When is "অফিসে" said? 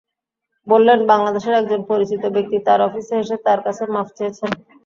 2.87-3.15